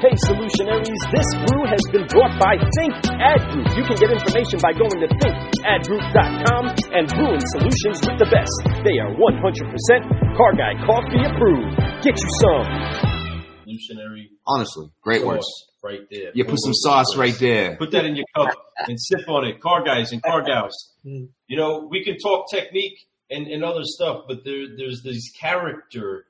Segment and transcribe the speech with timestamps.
[0.00, 3.68] Hey solutionaries, this brew has been brought by Think Ad Group.
[3.76, 8.54] You can get information by going to thinkadgroup.com and brewing solutions with the best.
[8.82, 11.76] They are 100% Car Guy Coffee approved.
[12.02, 13.14] Get you some.
[13.62, 15.64] Evolutionary Honestly, great sauce words.
[15.82, 16.30] right there.
[16.34, 17.76] You put some sauce boom, right there.
[17.76, 18.54] Put that in your cup
[18.88, 19.60] and sip on it.
[19.60, 20.94] Car guys and car gals.
[21.06, 21.28] Mm.
[21.46, 22.98] You know, we can talk technique
[23.30, 26.26] and, and other stuff, but there there's these characteristics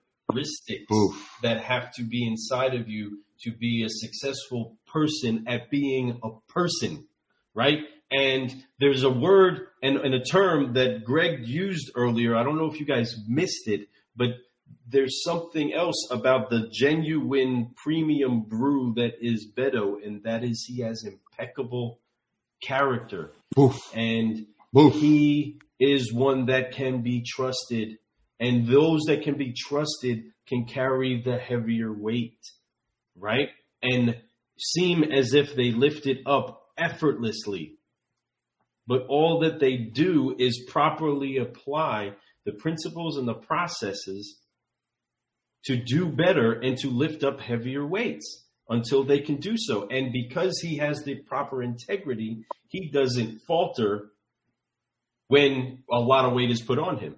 [0.92, 1.38] Oof.
[1.42, 6.52] that have to be inside of you to be a successful person at being a
[6.52, 7.04] person,
[7.54, 7.80] right?
[8.10, 12.36] And there's a word and, and a term that Greg used earlier.
[12.36, 14.28] I don't know if you guys missed it, but
[14.86, 20.82] there's something else about the genuine premium brew that is Beto, and that is he
[20.82, 21.98] has impeccable
[22.62, 23.32] character.
[23.58, 23.80] Oof.
[23.94, 24.46] And
[24.76, 24.94] Oof.
[24.94, 27.98] he is one that can be trusted,
[28.38, 32.38] and those that can be trusted can carry the heavier weight,
[33.18, 33.48] right?
[33.82, 34.16] And
[34.58, 37.76] seem as if they lift it up effortlessly.
[38.86, 42.12] But all that they do is properly apply
[42.44, 44.38] the principles and the processes
[45.64, 49.88] to do better and to lift up heavier weights until they can do so.
[49.88, 54.10] And because he has the proper integrity, he doesn't falter
[55.28, 57.16] when a lot of weight is put on him,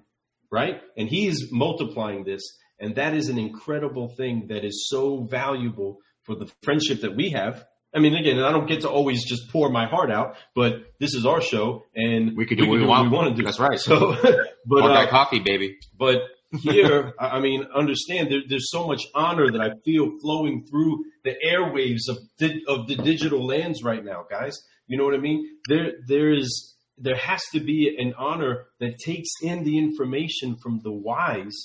[0.51, 0.81] right?
[0.97, 2.43] And he's multiplying this.
[2.79, 7.31] And that is an incredible thing that is so valuable for the friendship that we
[7.31, 7.65] have.
[7.95, 11.15] I mean, again, I don't get to always just pour my heart out, but this
[11.15, 13.11] is our show, and We can do what we want.
[13.11, 13.45] want to do.
[13.47, 13.79] That's right.
[13.79, 14.15] So,
[14.67, 15.79] but Car uh, Coffee, baby.
[15.99, 16.17] but
[16.61, 21.05] here, I I mean, understand there, there's so much honor that I feel flowing through
[21.25, 24.61] the airwaves of di- of the digital lands right now, guys.
[24.87, 25.49] You know what I mean?
[25.69, 30.81] There there is there has to be an honor that takes in the information from
[30.85, 31.57] the wise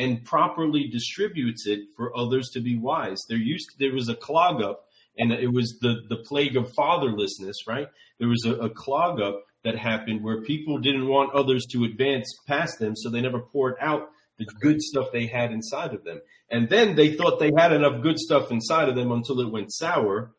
[0.00, 3.18] and properly distributes it for others to be wise.
[3.28, 4.86] There used there was a clog up,
[5.18, 7.88] and it was the the plague of fatherlessness, right?
[8.18, 12.26] There was a, a clog up that happened where people didn't want others to advance
[12.48, 14.08] past them, so they never poured out
[14.38, 16.20] the good stuff they had inside of them.
[16.50, 19.70] And then they thought they had enough good stuff inside of them until it went
[19.70, 20.32] sour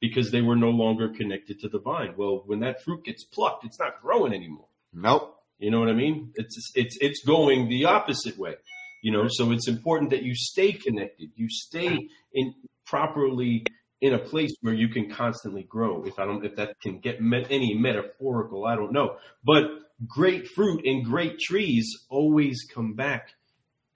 [0.00, 2.14] because they were no longer connected to the vine.
[2.16, 4.68] Well, when that fruit gets plucked, it's not growing anymore.
[4.92, 5.36] Nope.
[5.58, 6.32] You know what I mean?
[6.36, 8.54] It's it's it's going the opposite way.
[9.02, 11.30] You know, so it's important that you stay connected.
[11.34, 12.54] You stay in
[12.86, 13.64] properly
[14.00, 16.04] in a place where you can constantly grow.
[16.04, 19.16] If I don't, if that can get met, any metaphorical, I don't know.
[19.44, 19.64] But
[20.06, 23.28] great fruit and great trees always come back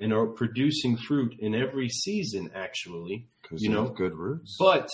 [0.01, 2.51] and are producing fruit in every season.
[2.55, 4.57] Actually, Because You know, good roots.
[4.59, 4.89] but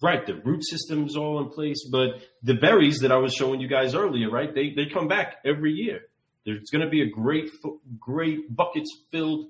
[0.00, 1.88] right, the root system's all in place.
[1.90, 4.52] But the berries that I was showing you guys earlier, right?
[4.54, 6.02] They they come back every year.
[6.44, 7.50] There's going to be a great
[7.98, 9.46] great buckets filled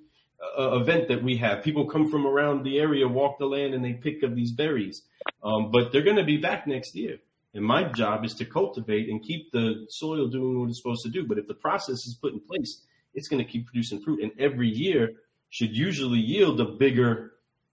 [0.59, 1.63] uh, event that we have.
[1.63, 5.03] People come from around the area, walk the land, and they pick up these berries.
[5.43, 7.19] Um, but they're going to be back next year.
[7.55, 11.11] And my job is to cultivate and keep the soil doing what it's supposed to
[11.11, 11.27] do.
[11.27, 12.83] But if the process is put in place,
[13.15, 14.23] it's going to keep producing fruit.
[14.23, 15.15] And every year
[15.51, 17.33] should usually yield a bigger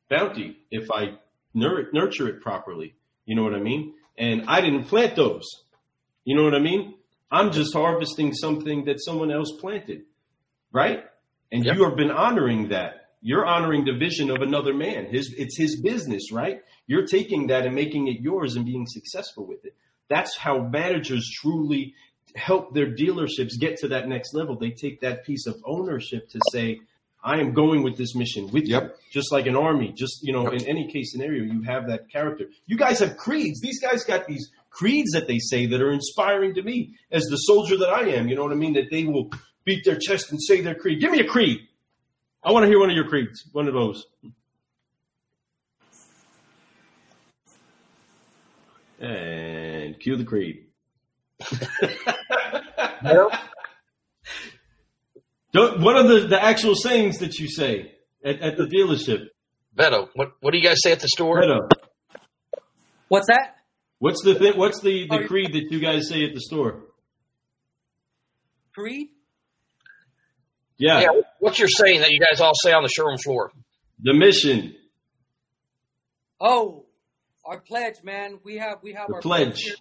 [0.10, 1.18] bounty if I
[1.54, 2.96] nur- nurture it properly.
[3.26, 3.94] You know what I mean?
[4.18, 5.46] And I didn't plant those.
[6.26, 6.96] You know what I mean?
[7.32, 10.04] I'm just harvesting something that someone else planted,
[10.72, 11.04] right?
[11.52, 11.76] And Yep.
[11.76, 13.10] you have been honoring that.
[13.22, 15.06] You're honoring the vision of another man.
[15.08, 16.62] His it's his business, right?
[16.88, 19.76] You're taking that and making it yours and being successful with it.
[20.08, 21.94] That's how managers truly
[22.36, 24.56] help their dealerships get to that next level.
[24.56, 26.80] They take that piece of ownership to say,
[27.24, 28.92] I am going with this mission with you.
[29.12, 30.62] Just like an army, just you know, Yep.
[30.62, 32.46] in any case scenario, you have that character.
[32.68, 33.60] You guys have creeds.
[33.60, 37.38] These guys got these creeds that they say that are inspiring to me as the
[37.38, 38.28] soldier that I am.
[38.28, 38.74] You know what I mean?
[38.74, 39.30] That they will
[39.66, 41.00] beat their chest and say their creed.
[41.02, 41.60] Give me a creed.
[42.44, 43.44] I want to hear one of your creeds.
[43.52, 44.06] One of those.
[49.00, 50.66] And cue the creed.
[55.54, 57.94] Don't- What are the, the actual sayings that you say
[58.24, 59.28] at, at the dealership?
[59.76, 61.42] Beto, what what do you guys say at the store?
[61.42, 61.70] Beto,
[63.08, 63.56] What's that?
[64.00, 66.84] What's the thi- what's the, the creed that you guys say at the store?
[68.74, 69.10] Creed?
[70.78, 71.08] Yeah, Yeah,
[71.40, 73.52] what's your saying that you guys all say on the showroom floor?
[74.02, 74.76] the mission,
[76.40, 76.86] Oh,
[77.44, 78.40] our pledge, man.
[78.46, 79.64] We have we have the our pledge.
[79.64, 79.76] here.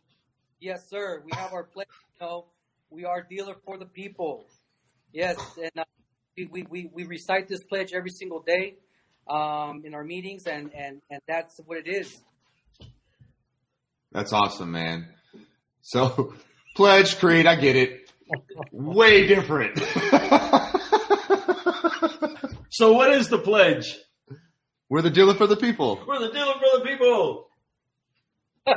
[0.61, 1.23] Yes, sir.
[1.25, 1.87] We have our pledge.
[2.21, 2.47] You know,
[2.91, 4.45] we are dealer for the people.
[5.13, 5.85] Yes, and uh,
[6.37, 8.75] we, we, we, we recite this pledge every single day
[9.31, 12.19] um, in our meetings, and, and, and that's what it is.
[14.13, 15.09] That's awesome, man.
[15.83, 16.35] So,
[16.77, 18.11] pledge, creed, I get it.
[18.73, 19.81] Way different.
[22.71, 23.97] So what is the pledge?
[24.89, 26.01] We're the dealer for the people.
[26.07, 27.49] We're the dealer for the people.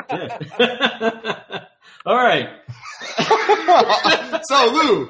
[0.09, 1.65] Yeah.
[2.07, 2.49] All right.
[4.43, 5.07] so Lou,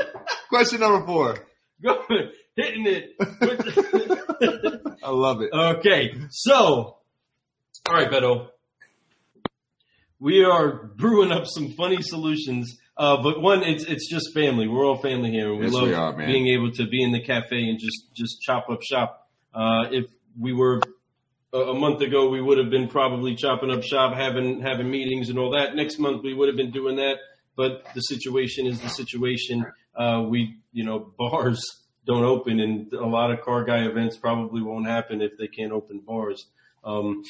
[0.49, 1.37] question number four.
[1.81, 2.03] Go
[2.57, 3.15] hitting it.
[5.01, 5.51] I love it.
[5.53, 6.13] okay.
[6.29, 6.97] So,
[7.87, 8.47] all right, Beto.
[10.21, 12.77] We are brewing up some funny solutions.
[12.95, 14.67] Uh, but one, it's it's just family.
[14.67, 15.51] We're all family here.
[15.55, 18.39] We Yes, love we are, being able to be in the cafe and just just
[18.41, 19.27] chop up shop.
[19.51, 20.05] Uh, if
[20.39, 20.79] we were
[21.51, 25.29] a, a month ago, we would have been probably chopping up shop, having having meetings
[25.29, 25.75] and all that.
[25.75, 27.15] Next month, we would have been doing that.
[27.55, 29.65] But the situation is the situation.
[29.95, 31.59] Uh, we, you know, bars
[32.05, 35.71] don't open, and a lot of car guy events probably won't happen if they can't
[35.71, 36.45] open bars.
[36.83, 37.23] Um,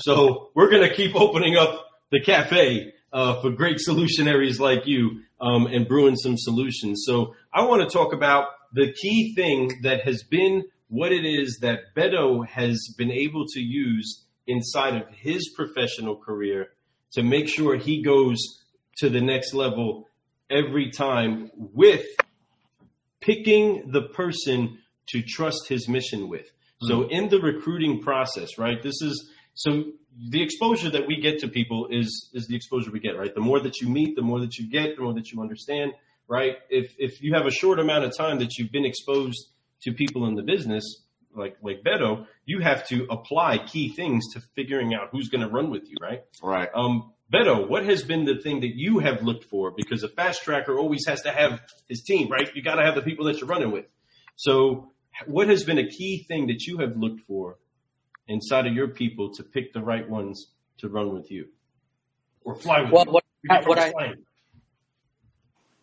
[0.00, 5.22] so we're going to keep opening up the cafe uh, for great solutionaries like you
[5.40, 7.02] um, and brewing some solutions.
[7.04, 11.58] So I want to talk about the key thing that has been what it is
[11.62, 16.68] that Beto has been able to use inside of his professional career
[17.12, 18.38] to make sure he goes
[18.98, 20.08] to the next level
[20.50, 22.04] every time with
[23.20, 24.78] picking the person
[25.08, 26.50] to trust his mission with.
[26.82, 28.82] So in the recruiting process, right?
[28.82, 29.84] This is so
[30.30, 33.34] the exposure that we get to people is is the exposure we get, right?
[33.34, 35.92] The more that you meet, the more that you get, the more that you understand,
[36.28, 36.56] right?
[36.70, 39.48] If if you have a short amount of time that you've been exposed
[39.82, 40.84] to people in the business,
[41.34, 45.48] like like Beto, you have to apply key things to figuring out who's going to
[45.48, 46.22] run with you, right?
[46.42, 46.68] Right.
[46.74, 49.72] Um, Beto, what has been the thing that you have looked for?
[49.74, 52.54] Because a fast tracker always has to have his team, right?
[52.54, 53.86] You got to have the people that you're running with.
[54.36, 54.90] So,
[55.26, 57.56] what has been a key thing that you have looked for
[58.28, 60.48] inside of your people to pick the right ones
[60.78, 61.46] to run with you
[62.44, 63.12] or fly with Well, you?
[63.12, 64.14] what, You what I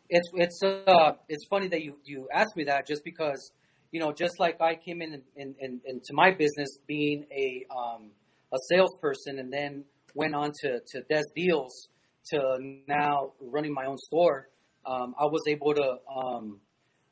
[0.10, 3.52] it's it's uh it's funny that you you asked me that just because
[3.92, 8.12] you know just like I came in, in, in into my business being a um
[8.52, 11.90] a salesperson and then went on to to desk deals
[12.32, 12.58] to
[12.88, 14.50] now running my own store.
[14.86, 16.60] Um, I was able to um,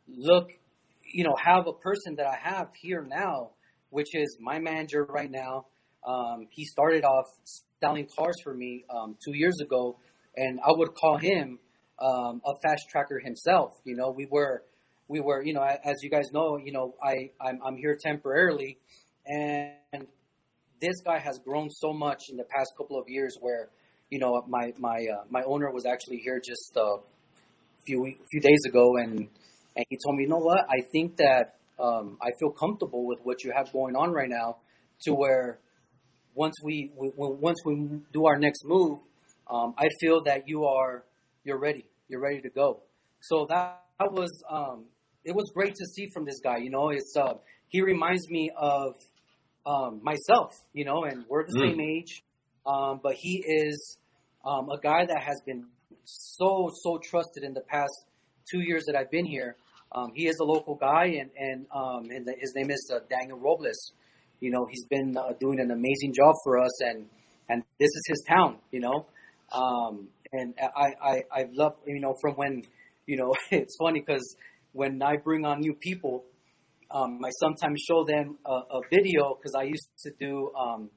[0.08, 0.50] look,
[1.04, 3.52] you know, have a person that I have here now,
[3.90, 5.66] which is my manager right now.
[6.06, 7.26] Um, he started off
[7.82, 9.98] selling cars for me um, two years ago,
[10.36, 11.60] and I would call him
[12.00, 13.74] um, a fast tracker himself.
[13.84, 14.64] You know, we were,
[15.08, 18.78] we were, you know, as you guys know, you know, I I'm, I'm here temporarily,
[19.26, 20.08] and
[20.80, 23.38] this guy has grown so much in the past couple of years.
[23.42, 23.70] Where,
[24.10, 26.98] you know, my my uh, my owner was actually here just a
[27.86, 29.28] few week- few days ago, and
[29.76, 33.20] and he told me, you know what, I think that um, I feel comfortable with
[33.24, 34.58] what you have going on right now,
[35.04, 35.60] to where
[36.34, 37.76] once we, we once we
[38.14, 39.00] do our next move,
[39.50, 41.04] um, I feel that you are
[41.44, 41.86] you're ready.
[42.10, 42.82] You're ready to go.
[43.22, 44.86] So that, that was um,
[45.24, 46.58] it was great to see from this guy.
[46.58, 47.34] You know, it's uh,
[47.70, 48.96] he reminds me of
[49.66, 50.64] um, myself.
[50.74, 51.70] You know, and we're the Mm.
[51.70, 52.24] same age,
[52.66, 53.98] um, but he is
[54.46, 55.66] um, a guy that has been
[56.04, 58.06] so so trusted in the past
[58.50, 59.56] two years that I've been here.
[59.98, 63.40] Um, he is a local guy, and and um, and his name is uh, Daniel
[63.40, 63.94] Robles.
[64.40, 67.08] You know, he's been uh, doing an amazing job for us, and
[67.50, 68.58] and this is his town.
[68.72, 69.08] You know,
[69.52, 72.62] um, and I I I love you know from when
[73.08, 74.36] you know it's funny because
[74.74, 76.26] when I bring on new people,
[76.92, 80.92] um, I sometimes show them a, a video because I used to do um,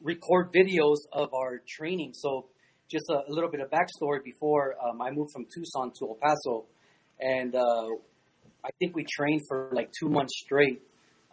[0.00, 2.12] record videos of our training.
[2.14, 2.46] So
[2.90, 6.18] just a, a little bit of backstory before um, I moved from Tucson to El
[6.22, 6.66] Paso,
[7.22, 7.86] and uh,
[8.64, 10.82] I think we trained for like two months straight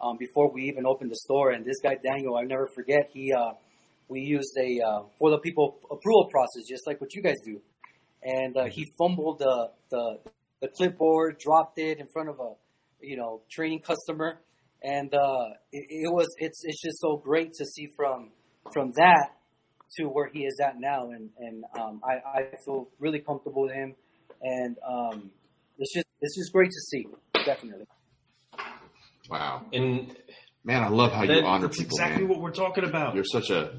[0.00, 1.50] um, before we even opened the store.
[1.50, 3.10] And this guy Daniel, I never forget.
[3.12, 3.52] He uh,
[4.08, 7.60] we used a uh, for the people approval process, just like what you guys do.
[8.22, 10.18] And uh, he fumbled the, the
[10.60, 12.52] the clipboard, dropped it in front of a
[13.00, 14.40] you know training customer,
[14.82, 18.30] and uh, it, it was it's it's just so great to see from
[18.72, 19.30] from that
[19.98, 23.72] to where he is at now, and and um, I I feel really comfortable with
[23.72, 23.94] him,
[24.42, 25.30] and um,
[25.80, 27.06] it's just it's just great to see,
[27.44, 27.86] definitely.
[29.28, 29.62] Wow.
[29.72, 30.14] And
[30.62, 32.28] Man, I love how you that- honor that's people, exactly man.
[32.30, 33.14] what we're talking about.
[33.14, 33.72] You're such a.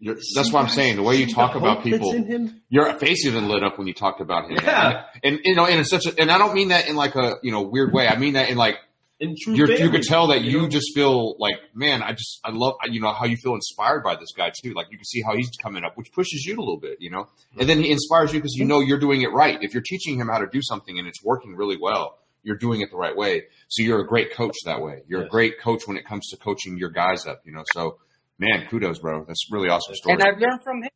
[0.00, 0.94] You're, that's what I'm saying.
[0.94, 2.62] The way you talk about people, in him?
[2.68, 4.56] your face even lit up when you talked about him.
[4.62, 5.06] Yeah.
[5.24, 7.34] And you know, and it's such a, and I don't mean that in like a
[7.42, 8.06] you know weird way.
[8.06, 8.76] I mean that in like
[9.20, 10.68] In true you're, you could tell that you know?
[10.68, 14.14] just feel like, man, I just I love you know how you feel inspired by
[14.14, 14.74] this guy too.
[14.74, 17.10] Like you can see how he's coming up, which pushes you a little bit, you
[17.10, 17.26] know.
[17.58, 19.58] And then he inspires you because you know you're doing it right.
[19.60, 22.80] If you're teaching him how to do something and it's working really well, you're doing
[22.80, 23.44] it the right way.
[23.66, 25.02] So you're a great coach that way.
[25.08, 27.64] You're a great coach when it comes to coaching your guys up, you know.
[27.72, 27.98] So
[28.38, 29.24] man, kudos, bro.
[29.26, 30.14] That's a really awesome story.
[30.14, 30.90] And I've learned from him.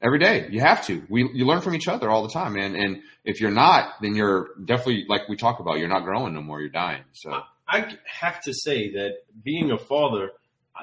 [0.00, 1.02] Every day, you have to.
[1.08, 2.76] We you learn from each other all the time, man.
[2.76, 5.78] And if you're not, then you're definitely like we talk about.
[5.78, 6.60] You're not growing no more.
[6.60, 7.02] You're dying.
[7.12, 9.14] So I have to say that
[9.44, 10.30] being a father,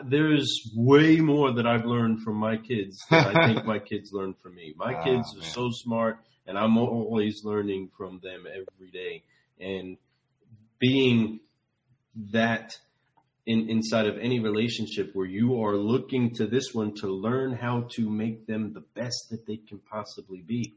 [0.03, 4.33] there's way more that I've learned from my kids than I think my kids learn
[4.43, 4.73] from me.
[4.75, 5.49] My Ah, kids are man.
[5.49, 9.23] so smart, and I'm always learning from them every day.
[9.61, 9.95] And
[10.79, 11.39] being
[12.31, 12.77] that
[13.45, 17.87] in, inside of any relationship where you are looking to this one to learn how
[17.91, 20.75] to make them the best that they can possibly be.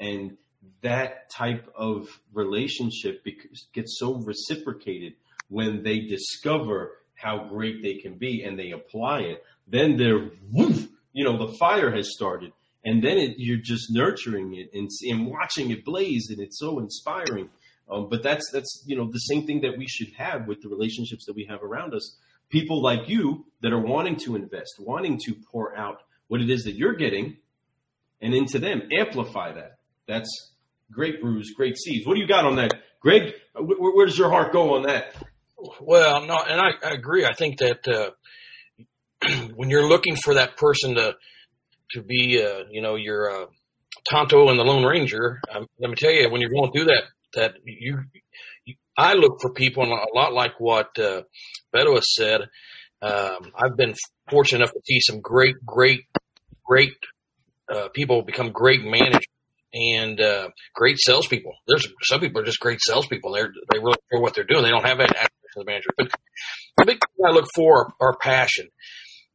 [0.00, 0.36] And
[0.82, 3.24] that type of relationship
[3.72, 5.14] gets so reciprocated
[5.48, 9.44] when they discover how great they can be and they apply it.
[9.66, 12.52] Then they're, woof, you know, the fire has started.
[12.84, 16.78] And then it, you're just nurturing it and, and watching it blaze, and it's so
[16.78, 17.50] inspiring.
[17.90, 20.68] Um, but that's that's you know the same thing that we should have with the
[20.68, 22.16] relationships that we have around us.
[22.50, 26.64] People like you that are wanting to invest, wanting to pour out what it is
[26.64, 27.36] that you're getting,
[28.20, 29.78] and into them, amplify that.
[30.06, 30.28] That's
[30.90, 32.06] great brews, great seeds.
[32.06, 33.34] What do you got on that, Greg?
[33.54, 35.14] Where, where does your heart go on that?
[35.80, 37.24] Well, no, and I, I agree.
[37.24, 38.10] I think that uh,
[39.54, 41.16] when you're looking for that person to
[41.92, 43.46] to be, uh, you know, your uh,
[44.10, 47.04] Tonto and the Lone Ranger, um, let me tell you, when you're going through that,
[47.34, 48.04] that you,
[48.64, 51.22] you I look for people, and a lot like what uh,
[51.74, 52.42] Beto has said.
[53.00, 53.94] Um, I've been
[54.28, 56.00] fortunate enough to see some great, great,
[56.66, 56.94] great
[57.72, 59.24] uh, people become great managers
[59.72, 61.52] and uh, great salespeople.
[61.66, 63.32] There's some people are just great salespeople.
[63.32, 64.62] They're they really know what they're doing.
[64.62, 65.90] They don't have that aspect of the manager.
[65.96, 66.10] But
[66.78, 68.68] the big thing I look for are, are passion.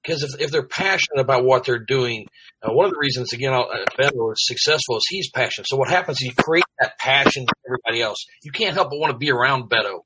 [0.03, 2.27] Because if, if they're passionate about what they're doing,
[2.61, 3.63] uh, one of the reasons again uh,
[3.97, 5.67] Beto is successful is he's passionate.
[5.67, 8.25] So what happens is you create that passion for everybody else.
[8.43, 10.01] You can't help but want to be around Beto.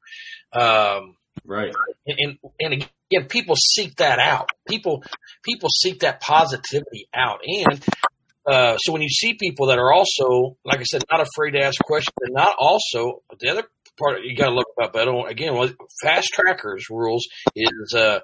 [0.54, 1.74] Um, Right.
[2.06, 4.50] and, and and again, people seek that out.
[4.68, 5.04] People
[5.44, 7.86] people seek that positivity out, and
[8.46, 11.64] uh, so when you see people that are also, like I said, not afraid to
[11.64, 13.64] ask questions, and not also the other
[14.00, 15.54] part you got to look about Beto again.
[16.02, 18.20] Fast trackers rules is uh,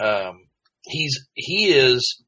[0.00, 0.46] um,
[0.86, 2.22] he's he is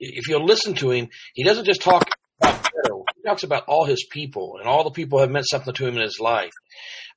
[0.00, 2.08] if you listen to him, he doesn't just talk
[2.42, 3.04] about Beto.
[3.16, 5.96] He talks about all his people and all the people have meant something to him
[5.96, 6.52] in his life.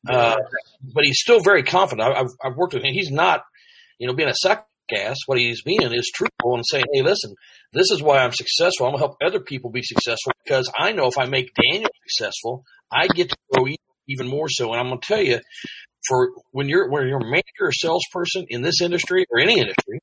[0.07, 0.37] Uh,
[0.93, 2.07] but he's still very confident.
[2.07, 2.93] I- I've, I've worked with him.
[2.93, 3.41] He's not,
[3.99, 5.17] you know, being a suck ass.
[5.25, 7.33] What he's being is truthful and saying, "Hey, listen,
[7.73, 8.85] this is why I'm successful.
[8.85, 12.63] I'm gonna help other people be successful because I know if I make Daniel successful,
[12.91, 13.65] I get to grow
[14.07, 14.71] even more so.
[14.71, 15.39] And I'm gonna tell you,
[16.07, 19.99] for when you're when you're a manager or salesperson in this industry or any industry,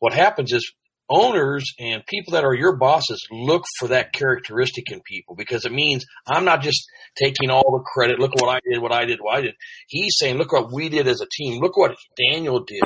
[0.00, 0.72] what happens is
[1.08, 5.72] owners and people that are your bosses look for that characteristic in people because it
[5.72, 6.84] means I'm not just
[7.16, 8.20] taking all the credit.
[8.20, 9.54] Look what I did, what I did, what I did.
[9.88, 11.60] He's saying, look what we did as a team.
[11.60, 12.82] Look what Daniel did.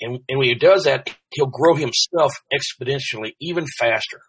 [0.00, 4.20] And, and when he does that, he'll grow himself exponentially even faster.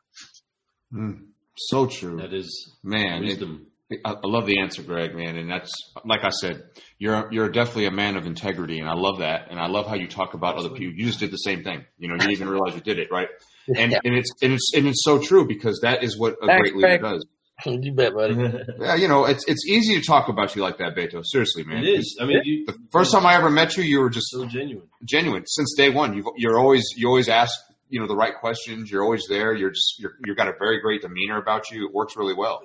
[0.94, 3.24] Mm, so true, That is man.
[3.24, 3.68] It, wisdom.
[3.92, 5.72] I, I love the answer, Greg, man, and that's
[6.06, 6.64] like I said,
[7.00, 9.96] you're you're definitely a man of integrity, and I love that, and I love how
[9.96, 10.94] you talk about other people.
[10.96, 12.14] You just did the same thing, you know.
[12.16, 13.28] You didn't even realize you did it, right?
[13.76, 14.00] And Yeah.
[14.04, 16.76] and it's and it's and it's so true because that is what a Thanks, great
[16.76, 17.02] leader Greg.
[17.02, 17.26] does.
[17.66, 18.36] you bet, buddy.
[18.80, 21.24] Yeah, you know, it's it's easy to talk about you like that, Beto.
[21.26, 21.84] Seriously, man.
[21.84, 22.18] it is.
[22.22, 24.88] I mean, you, The first time I ever met you, you were just so genuine.
[25.04, 26.16] genuine since day one.
[26.16, 27.52] You've, you're always you always ask
[27.90, 28.90] you know the right questions.
[28.90, 29.54] You're always there.
[29.54, 31.88] You're just you're you've got a very great demeanor about you.
[31.88, 32.62] It works really well.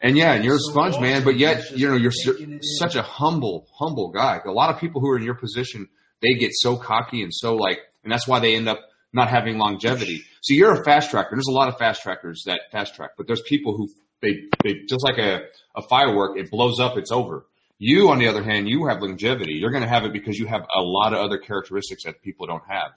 [0.00, 1.02] And yeah, and you're a sponge, awesome.
[1.02, 1.22] man.
[1.24, 2.62] But yet, you know, you're su- taking it in.
[2.62, 4.40] such a humble, humble guy.
[4.44, 5.88] A lot of people who are in your position,
[6.20, 8.80] they get so cocky and so like, and that's why they end up
[9.12, 10.24] not having longevity.
[10.40, 11.30] So you're a fast tracker.
[11.32, 13.88] There's a lot of fast trackers that fast track, but there's people who
[14.20, 15.42] they they just like a
[15.76, 16.36] a firework.
[16.36, 17.46] It blows up, it's over.
[17.78, 19.54] You, on the other hand, you have longevity.
[19.54, 22.46] You're going to have it because you have a lot of other characteristics that people
[22.46, 22.92] don't have,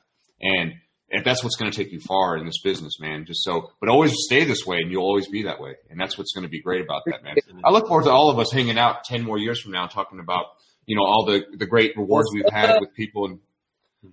[0.46, 0.74] and
[1.10, 3.26] if that's what's going to take you far in this business, man.
[3.26, 6.18] Just so, but always stay this way, and you'll always be that way, and that's
[6.18, 7.36] what's going to be great about that, man.
[7.64, 10.20] I look forward to all of us hanging out ten more years from now, talking
[10.20, 10.46] about
[10.86, 13.40] you know all the the great rewards we've had with people, and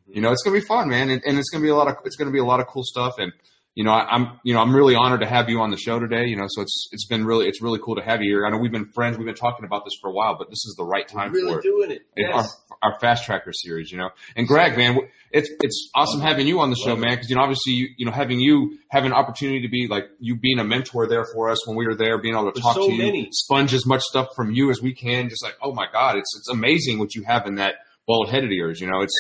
[0.07, 1.77] you know it's going to be fun, man, and, and it's going to be a
[1.77, 3.33] lot of it's going to be a lot of cool stuff, and
[3.75, 5.99] you know I, I'm you know I'm really honored to have you on the show
[5.99, 8.47] today, you know, so it's it's been really it's really cool to have you here.
[8.47, 10.65] I know we've been friends, we've been talking about this for a while, but this
[10.67, 12.03] is the right time really for it doing it.
[12.17, 12.55] Yes.
[12.83, 14.11] our, our fast tracker series, you know.
[14.37, 14.99] And Greg, man,
[15.31, 18.07] it's it's awesome having you on the show, man, because you know obviously you you
[18.07, 21.49] know having you have an opportunity to be like you being a mentor there for
[21.49, 23.29] us when we were there, being able to There's talk so to you, many.
[23.33, 25.29] sponge as much stuff from you as we can.
[25.29, 27.77] Just like, oh my god, it's it's amazing what you have in that
[28.07, 28.81] bald head of yours.
[28.81, 29.15] You know, it's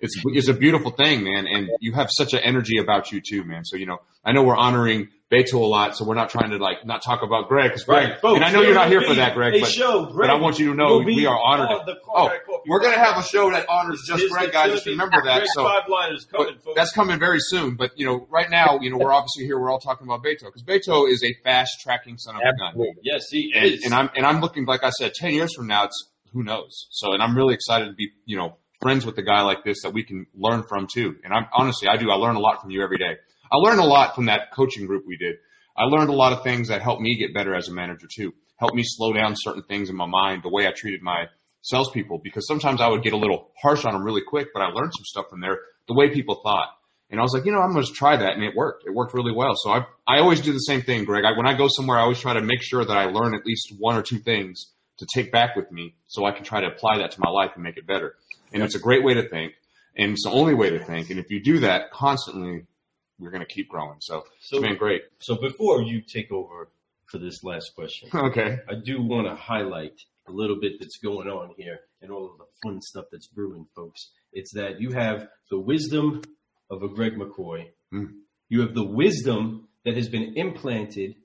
[0.00, 3.44] it's it's a beautiful thing, man, and you have such an energy about you too,
[3.44, 3.64] man.
[3.64, 6.58] So you know, I know we're honoring Beto a lot, so we're not trying to
[6.58, 8.36] like not talk about Greg, because Greg, Right, folks.
[8.36, 10.68] and I know you're not here for that, Greg, but show, but I want you
[10.68, 11.68] to know will we are honored.
[11.70, 14.70] Oh, Coffee Coffee we're gonna have a show that honors just Greg, guys.
[14.72, 15.46] Just remember that.
[15.54, 16.76] So five liners coming, folks.
[16.76, 17.76] that's coming very soon.
[17.76, 19.58] But you know, right now, you know, we're obviously here.
[19.58, 22.86] We're all talking about Beto because Beto is a fast tracking son of a gun.
[23.02, 23.84] Yes, he And, is.
[23.84, 26.86] and I'm and I'm looking like I said, ten years from now, it's who knows?
[26.90, 29.82] So, and I'm really excited to be, you know, friends with a guy like this
[29.82, 31.16] that we can learn from too.
[31.24, 32.10] And I'm honestly, I do.
[32.10, 33.16] I learn a lot from you every day.
[33.50, 35.36] I learned a lot from that coaching group we did.
[35.76, 38.34] I learned a lot of things that helped me get better as a manager too.
[38.56, 41.26] Helped me slow down certain things in my mind, the way I treated my
[41.62, 44.66] salespeople, because sometimes I would get a little harsh on them really quick, but I
[44.66, 45.58] learned some stuff from there,
[45.88, 46.68] the way people thought.
[47.10, 48.84] And I was like, you know, I'm going to try that, and it worked.
[48.86, 49.54] It worked really well.
[49.56, 51.24] So I, I always do the same thing, Greg.
[51.24, 53.44] I, when I go somewhere, I always try to make sure that I learn at
[53.44, 56.68] least one or two things to take back with me, so I can try to
[56.68, 58.14] apply that to my life and make it better.
[58.52, 59.54] And it's a great way to think,
[59.96, 61.10] and it's the only way to think.
[61.10, 62.64] And if you do that constantly,
[63.18, 63.96] we're going to keep growing.
[64.00, 65.02] So, So- it's been great.
[65.20, 66.70] So before you take over
[67.06, 68.58] for this last question, Okay.
[68.68, 72.38] I do want to highlight a little bit that's going on here and all of
[72.38, 74.10] the fun stuff that's brewing, folks.
[74.32, 76.22] It's that you have the wisdom
[76.70, 77.70] of a Greg McCoy.
[77.92, 78.08] Mm.
[78.48, 81.16] You have the wisdom that has been implanted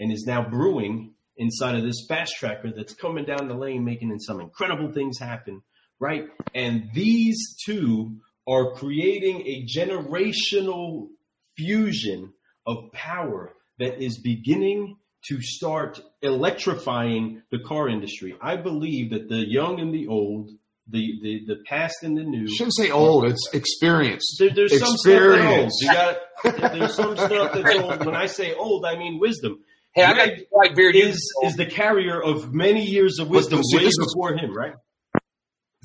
[0.00, 4.18] and is now brewing inside of this fast tracker that's coming down the lane, making
[4.20, 5.62] some incredible things happen,
[6.00, 6.24] right?
[6.54, 8.16] And these two
[8.48, 11.08] are creating a generational
[11.56, 12.32] fusion
[12.66, 14.96] of power that is beginning
[15.28, 18.34] to start electrifying the car industry.
[18.40, 20.50] I believe that the young and the old,
[20.88, 22.48] the the, the past and the new.
[22.48, 23.26] Shouldn't say old.
[23.26, 24.36] It's experience.
[24.38, 25.66] There, there's some stuff that's old.
[25.66, 25.78] Experience.
[25.82, 28.06] You got there's some stuff that's old.
[28.06, 29.60] When I say old, I mean wisdom.
[29.92, 30.96] Hey, I got Greg white beard.
[30.96, 34.56] Is is the carrier of many years of wisdom see, way this is- before him,
[34.56, 34.74] right?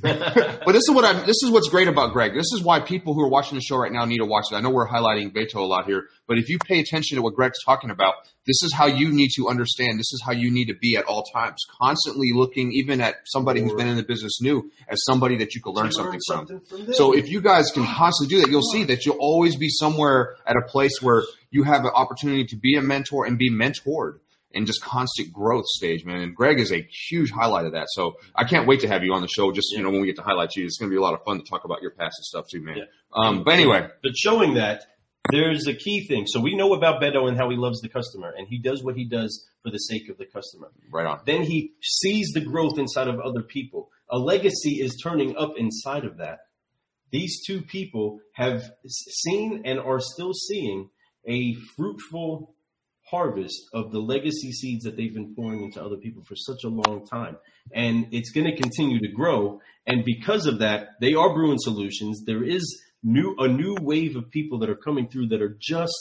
[0.01, 1.25] But this is what I'm.
[1.25, 2.33] This is what's great about Greg.
[2.33, 4.55] This is why people who are watching the show right now need to watch it.
[4.55, 7.33] I know we're highlighting Beto a lot here, but if you pay attention to what
[7.33, 9.97] Greg's talking about, this is how you need to understand.
[9.97, 13.61] This is how you need to be at all times, constantly looking, even at somebody
[13.61, 16.47] who's been in the business new, as somebody that you can learn To something from.
[16.47, 16.93] from.
[16.93, 20.35] So if you guys can constantly do that, you'll see that you'll always be somewhere
[20.45, 24.19] at a place where you have an opportunity to be a mentor and be mentored
[24.55, 26.21] and just constant growth stage, man.
[26.21, 27.87] And Greg is a huge highlight of that.
[27.91, 29.51] So I can't wait to have you on the show.
[29.51, 31.13] Just you know, when we get to highlight you, it's going to be a lot
[31.13, 32.77] of fun to talk about your past and stuff too, man.
[32.77, 32.83] Yeah.
[33.13, 34.83] Um, but anyway, but showing that
[35.31, 36.25] there's a key thing.
[36.27, 38.95] So we know about Beto and how he loves the customer, and he does what
[38.95, 40.71] he does for the sake of the customer.
[40.91, 41.19] right on.
[41.25, 43.89] Then he sees the growth inside of other people.
[44.09, 46.39] A legacy is turning up inside of that.
[47.11, 50.89] These two people have seen and are still seeing
[51.27, 52.54] a fruitful
[53.09, 56.69] harvest of the legacy seeds that they've been pouring into other people for such a
[56.69, 57.37] long time.
[57.73, 59.61] And it's going to continue to grow.
[59.85, 62.23] And because of that, they are brewing solutions.
[62.25, 62.63] There is
[63.03, 65.93] new a new wave of people that are coming through that are just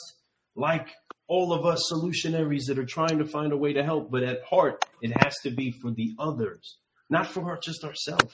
[0.55, 0.87] like
[1.27, 4.11] all of us solutionaries that are trying to find a way to help.
[4.11, 6.77] But at heart, it has to be for the others,
[7.09, 8.33] not for our, just ourselves,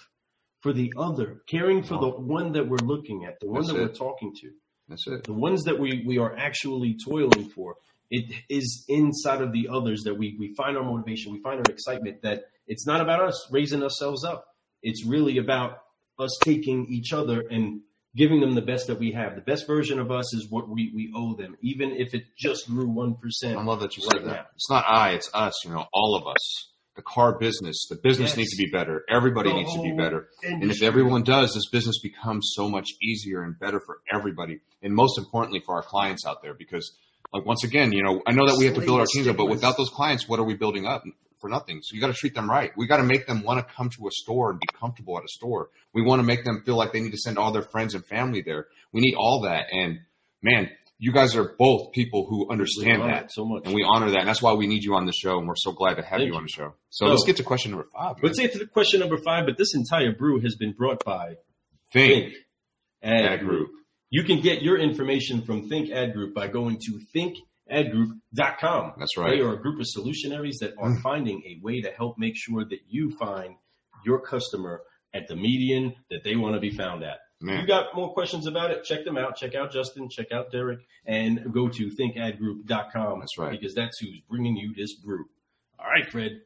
[0.61, 3.79] for the other, caring for the one that we're looking at, the one That's that
[3.79, 3.81] it.
[3.81, 4.51] we're talking to
[4.87, 5.23] That's it.
[5.23, 7.75] the ones that we, we are actually toiling for,
[8.11, 11.71] it is inside of the others that we, we find our motivation, we find our
[11.73, 14.45] excitement that it's not about us raising ourselves up.
[14.83, 15.79] It's really about
[16.19, 17.81] us taking each other and
[18.15, 19.35] giving them the best that we have.
[19.35, 22.67] The best version of us is what we, we owe them, even if it just
[22.67, 23.15] grew 1%.
[23.57, 24.33] I love that you right said that.
[24.35, 24.45] now.
[24.55, 25.53] It's not I, it's us.
[25.65, 26.67] You know, all of us.
[26.97, 28.37] The car business, the business Yes.
[28.37, 29.05] needs to be better.
[29.09, 30.27] Everybody The needs to be better.
[30.43, 34.93] And if everyone does, this business becomes so much easier and better for everybody, and
[34.93, 36.53] most importantly for our clients out there.
[36.53, 36.91] Because,
[37.33, 39.37] like once again, you know, I know that we have to build our teams up,
[39.37, 41.03] but without those clients, what are we building up
[41.39, 41.79] for nothing?
[41.81, 42.71] So you got to treat them right.
[42.75, 45.23] We got to make them want to come to a store and be comfortable at
[45.23, 45.69] a store.
[45.93, 48.05] We want to make them feel like they need to send all their friends and
[48.05, 48.67] family there.
[48.91, 49.99] We need all that, and
[50.41, 50.69] man,
[51.03, 53.31] you guys are both people who understand that.
[53.31, 53.63] so much.
[53.65, 54.19] And we honor that.
[54.19, 55.39] And that's why we need you on the show.
[55.39, 56.75] And we're so glad to have Thank you on the show.
[56.91, 58.17] So So- let's get to question number five.
[58.17, 58.21] man.
[58.23, 61.37] Let's get to the question number five, but this entire brew has been brought by
[61.91, 62.25] Think.
[62.25, 62.35] Think
[63.01, 63.71] Ad Group.
[64.11, 68.93] You can get your information from Think Ad Group by going to thinkadgroup.com.
[68.99, 69.31] That's right.
[69.31, 70.99] They are a group of solutionaries that are hmm.
[71.01, 73.55] finding a way to help make sure that you find
[74.05, 74.81] your customer
[75.13, 77.19] at the median that they want to be found at.
[77.39, 77.61] Man.
[77.61, 78.83] You got more questions about it?
[78.83, 79.37] Check them out.
[79.37, 80.09] Check out Justin.
[80.09, 83.19] Check out Derek, and go to thinkadgroup.com.
[83.19, 83.51] That's right.
[83.51, 85.25] Because that's who's bringing you this brew.
[85.79, 86.41] All right, Fred.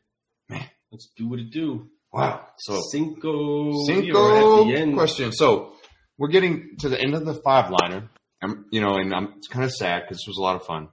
[0.49, 1.89] Man, Let's do what it do.
[2.13, 2.45] Wow.
[2.60, 3.73] So Cinco.
[3.86, 4.93] Cinco at the end.
[4.93, 5.34] question.
[5.34, 5.73] So
[6.17, 8.10] we're getting to the end of the five liner.
[8.41, 10.89] I'm, you know, and I'm kind of sad because this was a lot of fun.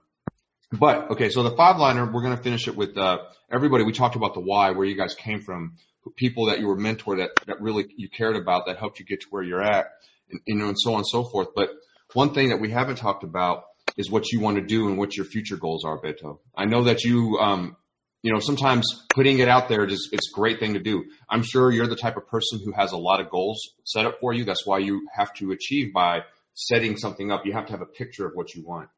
[0.72, 3.18] But okay, so the five liner, we're going to finish it with uh,
[3.52, 3.84] everybody.
[3.84, 5.76] We talked about the why, where you guys came from,
[6.16, 9.20] people that you were mentored that that really you cared about, that helped you get
[9.20, 9.88] to where you're at,
[10.30, 11.48] and you know, and so on and so forth.
[11.54, 11.70] But
[12.14, 13.64] one thing that we haven't talked about
[13.96, 16.38] is what you want to do and what your future goals are, Beto.
[16.56, 17.76] I know that you, um,
[18.22, 21.04] you know, sometimes putting it out there is it's a great thing to do.
[21.28, 24.18] I'm sure you're the type of person who has a lot of goals set up
[24.20, 24.44] for you.
[24.44, 26.20] That's why you have to achieve by
[26.54, 27.44] setting something up.
[27.44, 28.88] You have to have a picture of what you want.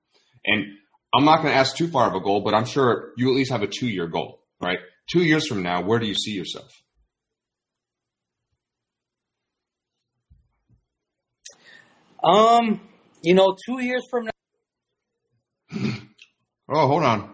[0.44, 0.66] And
[1.14, 3.37] I'm not going to ask too far of a goal, but I'm sure you at
[3.37, 4.78] least have a two year goal, right?
[5.10, 6.70] Two years from now, where do you see yourself?
[12.22, 12.80] Um,
[13.22, 14.30] you know, two years from now.
[16.68, 17.30] oh, hold on.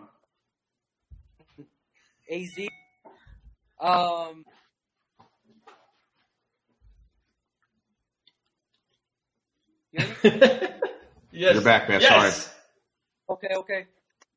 [2.30, 2.68] AZ.
[3.80, 4.44] Um,
[9.92, 10.70] yes.
[11.32, 12.00] You're back, man.
[12.00, 12.54] Yes.
[13.28, 13.86] Okay, okay.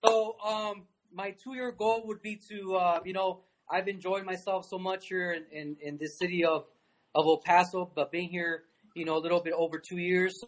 [0.04, 4.78] So, um, my two-year goal would be to, uh, you know, I've enjoyed myself so
[4.80, 6.66] much here in, in, in this city of,
[7.14, 8.64] of El Paso, but being here,
[8.96, 10.44] you know, a little bit over two years.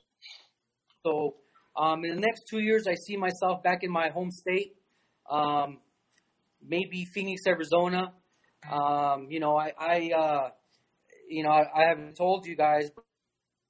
[1.06, 1.36] So,
[1.78, 4.76] um, in the next two years, I see myself back in my home state,
[5.30, 5.80] um,
[6.62, 8.14] maybe Phoenix, Arizona.
[8.70, 10.50] Um, you know, I, I uh,
[11.30, 12.90] you know, I, I haven't told you guys,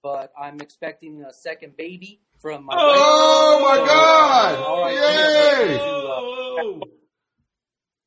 [0.03, 2.97] but I'm expecting a second baby from my wife.
[2.99, 4.55] Oh my So, God!
[4.63, 5.77] all right, Yay!
[5.77, 6.81] Whoa.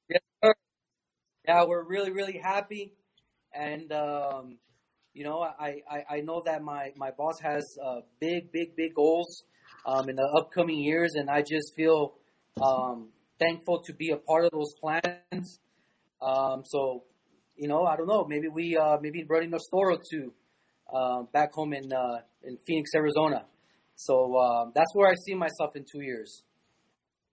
[0.09, 0.53] Yes.
[1.47, 2.93] Yeah, we're really, really happy,
[3.55, 4.59] and um,
[5.15, 8.95] you know, I, I, I know that my my boss has uh, big, big, big
[8.95, 9.45] goals
[9.87, 12.15] um, in the upcoming years, and I just feel
[12.63, 15.61] um, thankful to be a part of those plans.
[16.21, 17.05] Um, so,
[17.57, 20.33] you know, I don't know, maybe we uh, maybe running a store or two
[20.93, 23.45] uh, back home in uh, in Phoenix, Arizona.
[23.97, 26.43] So uh, that's where I see myself in two years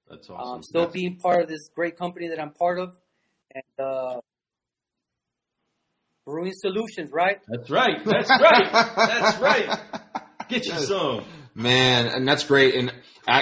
[0.09, 0.53] That's awesome.
[0.55, 2.89] um, still That's- being part of this great company that I'm part of,
[3.53, 4.19] and uh,
[6.25, 7.39] Brewing Solutions, right?
[7.47, 8.03] That's right.
[8.03, 8.71] That's right.
[8.71, 9.79] That's right.
[10.49, 11.23] Get you some.
[11.55, 12.75] Man, and that's great.
[12.75, 12.93] And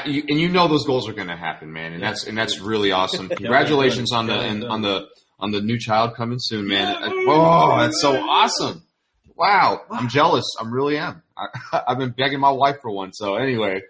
[0.05, 1.93] you, and you know those goals are going to happen, man.
[1.93, 3.27] And that's and that's really awesome.
[3.29, 5.07] Congratulations on the and on the
[5.39, 6.95] on the new child coming soon, man.
[7.01, 7.09] Yeah.
[7.27, 8.83] Oh, that's so awesome!
[9.35, 10.45] Wow, I'm jealous.
[10.59, 11.23] I'm really am.
[11.37, 13.11] I, I've been begging my wife for one.
[13.13, 13.81] So anyway,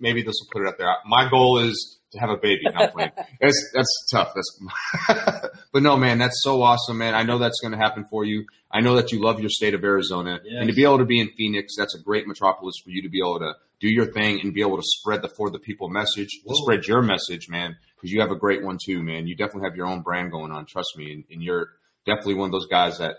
[0.00, 0.94] maybe this will put it out there.
[1.06, 2.62] My goal is to have a baby.
[2.72, 3.10] Not playing.
[3.40, 4.32] That's that's tough.
[4.34, 7.14] That's but no, man, that's so awesome, man.
[7.14, 8.44] I know that's going to happen for you.
[8.70, 10.54] I know that you love your state of Arizona, Yes.
[10.60, 13.08] and to be able to be in Phoenix, that's a great metropolis for you to
[13.08, 15.88] be able to do your thing and be able to spread the for the people
[15.88, 17.76] message, to spread your message, man.
[17.96, 19.26] Because you have a great one too, man.
[19.26, 20.66] You definitely have your own brand going on.
[20.66, 21.68] Trust me, and, and you're
[22.06, 23.16] definitely one of those guys that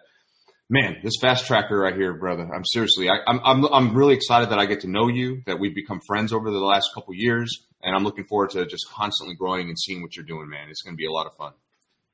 [0.70, 2.50] Man, this fast tracker right here, brother.
[2.52, 5.60] I'm seriously, I, I'm, I'm, I'm really excited that I get to know you, that
[5.60, 9.36] we've become friends over the last couple years, and I'm looking forward to just constantly
[9.36, 10.70] growing and seeing what you're doing, man.
[10.70, 11.54] It's going to be a lot of fun.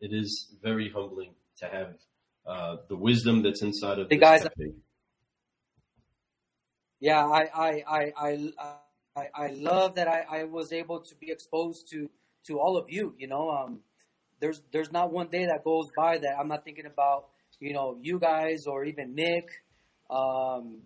[0.02, 1.94] It is very humbling to have
[2.46, 4.44] uh, the wisdom that's inside of Hey, this guys.
[4.44, 4.74] cafe.
[7.00, 8.54] Yeah, I I I I,
[9.16, 12.10] I, I love that I, I was able to be exposed to
[12.48, 13.16] to all of you.
[13.18, 13.80] You know, um,
[14.40, 17.31] there's there's not one day that goes by that I'm not thinking about
[17.62, 19.48] you know you guys or even Nick,
[20.10, 20.82] um,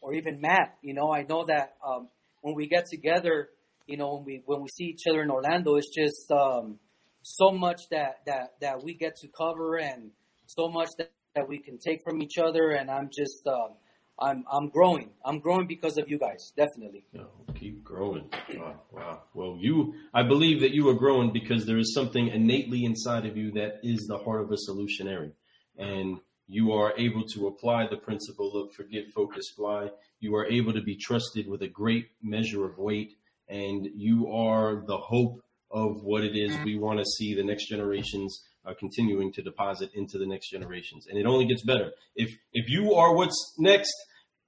[0.00, 0.76] or even Matt.
[0.82, 2.08] You know, I know that um,
[2.42, 3.48] when we get together,
[3.86, 6.78] you know, when we when we see each other in Orlando, it's just um,
[7.22, 10.10] so much that that that we get to cover and
[10.46, 12.70] so much that, that we can take from each other.
[12.70, 13.74] And I'm just um,
[14.20, 15.10] I'm I'm growing.
[15.24, 17.04] I'm growing because of you guys, definitely.
[17.12, 18.28] No, keep growing.
[18.54, 19.22] Wow, wow.
[19.34, 23.36] Well, you, I believe that you are growing because there is something innately inside of
[23.36, 25.32] you that is the heart of a solutionary.
[25.78, 29.88] And you are able to apply the principle of forget, focus, fly.
[30.20, 33.14] You are able to be trusted with a great measure of weight.
[33.48, 37.68] And you are the hope of what it is we want to see the next
[37.68, 41.06] generations uh, continuing to deposit into the next generations.
[41.08, 41.92] And it only gets better.
[42.14, 43.92] If, if you are what's next,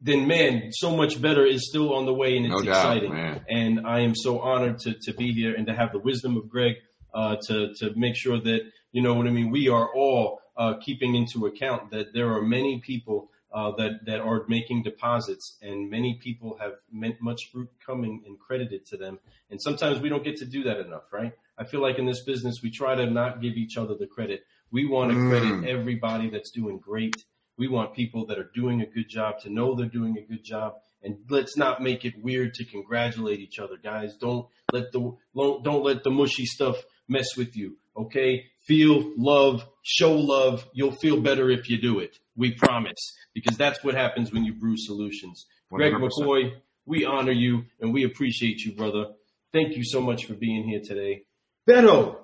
[0.00, 3.12] then man, so much better is still on the way and it's No doubt, exciting.
[3.14, 3.44] man.
[3.48, 6.48] And I am so honored to, to be here and to have the wisdom of
[6.50, 6.74] Greg
[7.14, 8.60] uh, to, to make sure that,
[8.92, 12.42] you know what I mean, we are all uh, keeping into account that there are
[12.42, 17.68] many people uh, that, that are making deposits and many people have meant much fruit
[17.84, 19.18] coming and credited to them.
[19.50, 21.32] And sometimes we don't get to do that enough, right?
[21.56, 24.44] I feel like in this business, we try to not give each other the credit.
[24.72, 25.28] We want to Mm.
[25.30, 27.24] credit everybody that's doing great.
[27.56, 30.42] We want people that are doing a good job to know they're doing a good
[30.42, 30.74] job.
[31.00, 34.16] And let's not make it weird to congratulate each other, guys.
[34.16, 37.76] Don't let the don't let the mushy stuff mess with you.
[37.96, 40.66] Okay, feel love, show love.
[40.72, 42.18] You'll feel better if you do it.
[42.36, 42.98] We promise,
[43.34, 45.46] because that's what happens when you brew solutions.
[45.70, 46.00] Greg 100%.
[46.10, 46.52] McCoy,
[46.86, 49.06] we honor you and we appreciate you, brother.
[49.52, 51.22] Thank you so much for being here today.
[51.68, 52.16] Beto,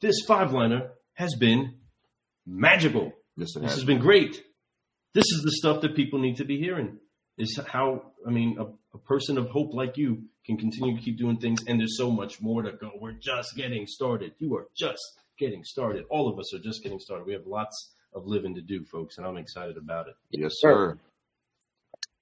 [0.00, 1.74] this five liner has been
[2.46, 3.12] magical.
[3.36, 3.74] Yes, This has.
[3.74, 4.42] has been great.
[5.14, 6.98] This is the stuff that people need to be hearing.
[7.36, 8.64] Is how I mean, a,
[8.96, 12.10] a person of hope like you can continue to keep doing things, and there's so
[12.10, 12.90] much more to go.
[13.00, 14.32] We're just getting started.
[14.38, 15.00] You are just
[15.38, 16.04] getting started.
[16.10, 17.26] All of us are just getting started.
[17.26, 20.14] We have lots of living to do, folks, and I'm excited about it.
[20.30, 20.98] Yes, sir.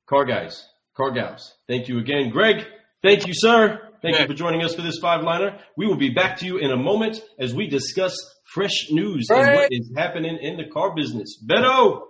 [0.09, 2.31] Car guys, car gals, thank you again.
[2.31, 2.65] Greg,
[3.03, 3.81] thank you, sir.
[4.03, 5.59] Thank you for joining us for this five liner.
[5.77, 8.15] We will be back to you in a moment as we discuss
[8.55, 11.43] fresh news and what is happening in the car business.
[11.45, 12.03] Beto,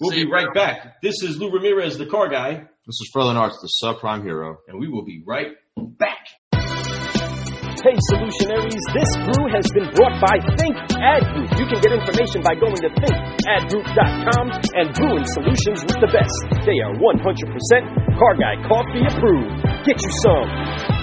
[0.00, 0.54] we'll See be you, right Beto.
[0.54, 1.00] back.
[1.02, 2.54] This is Lou Ramirez, the car guy.
[2.54, 4.58] This is Furlan Arts, the subprime hero.
[4.66, 6.26] and we will be right back.
[7.80, 11.48] Hey, Solutionaries, this brew has been brought by Think Ad Group.
[11.56, 16.66] You can get information by going to thinkadgroup.com and brewing solutions with the best.
[16.68, 17.00] They are 100%
[18.20, 19.64] Car Guy Coffee approved.
[19.88, 20.99] Get you some.